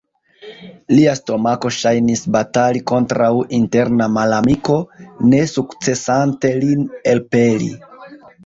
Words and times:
Lia 0.93 1.11
stomako 1.19 1.69
ŝajnis 1.75 2.23
batali 2.37 2.81
kontraŭ 2.93 3.29
interna 3.59 4.09
malamiko, 4.15 4.79
ne 5.35 5.45
sukcesante 5.55 6.53
lin 6.65 6.85
elpeli. 7.17 7.71